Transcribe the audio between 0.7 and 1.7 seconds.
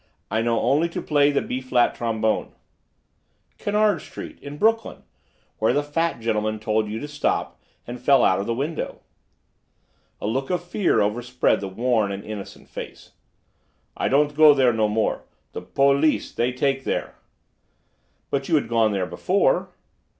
to play the B